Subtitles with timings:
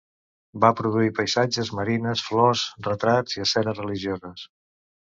[0.63, 4.53] Va produir paisatges, marines, flors, retrats i escenes religioses.